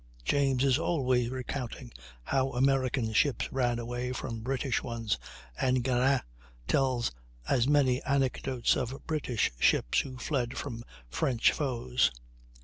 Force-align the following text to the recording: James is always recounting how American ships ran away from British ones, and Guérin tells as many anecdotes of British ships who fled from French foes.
James 0.25 0.63
is 0.63 0.79
always 0.79 1.29
recounting 1.29 1.91
how 2.23 2.53
American 2.53 3.13
ships 3.13 3.53
ran 3.53 3.77
away 3.77 4.11
from 4.11 4.39
British 4.39 4.81
ones, 4.81 5.19
and 5.59 5.83
Guérin 5.83 6.21
tells 6.67 7.11
as 7.47 7.67
many 7.67 8.01
anecdotes 8.01 8.75
of 8.75 9.05
British 9.05 9.51
ships 9.59 9.99
who 9.99 10.17
fled 10.17 10.57
from 10.57 10.83
French 11.11 11.51
foes. 11.51 12.09